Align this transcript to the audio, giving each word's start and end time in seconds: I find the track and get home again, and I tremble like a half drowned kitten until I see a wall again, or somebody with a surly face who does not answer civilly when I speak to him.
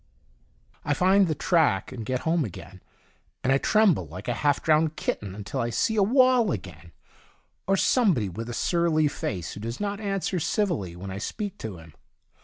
I 0.83 0.95
find 0.95 1.27
the 1.27 1.35
track 1.35 1.91
and 1.91 2.07
get 2.07 2.21
home 2.21 2.43
again, 2.43 2.81
and 3.43 3.53
I 3.53 3.59
tremble 3.59 4.07
like 4.07 4.27
a 4.27 4.33
half 4.33 4.59
drowned 4.63 4.95
kitten 4.95 5.35
until 5.35 5.59
I 5.59 5.69
see 5.69 5.95
a 5.95 6.01
wall 6.01 6.51
again, 6.51 6.91
or 7.67 7.77
somebody 7.77 8.27
with 8.27 8.49
a 8.49 8.53
surly 8.55 9.07
face 9.07 9.51
who 9.51 9.59
does 9.59 9.79
not 9.79 9.99
answer 9.99 10.39
civilly 10.39 10.95
when 10.95 11.11
I 11.11 11.19
speak 11.19 11.59
to 11.59 11.77
him. 11.77 11.93